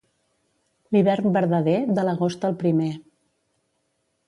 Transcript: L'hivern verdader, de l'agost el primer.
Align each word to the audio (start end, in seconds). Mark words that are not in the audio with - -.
L'hivern 0.95 1.35
verdader, 1.35 1.77
de 1.99 2.07
l'agost 2.09 2.49
el 2.51 2.57
primer. 2.65 2.91